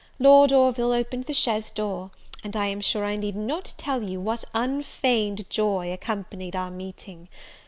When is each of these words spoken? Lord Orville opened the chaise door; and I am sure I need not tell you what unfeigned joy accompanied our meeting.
Lord 0.17 0.51
Orville 0.51 0.93
opened 0.93 1.25
the 1.25 1.33
chaise 1.35 1.69
door; 1.69 2.09
and 2.43 2.55
I 2.55 2.65
am 2.65 2.81
sure 2.81 3.05
I 3.05 3.17
need 3.17 3.35
not 3.35 3.75
tell 3.77 4.01
you 4.01 4.19
what 4.19 4.43
unfeigned 4.55 5.47
joy 5.47 5.93
accompanied 5.93 6.55
our 6.55 6.71
meeting. 6.71 7.27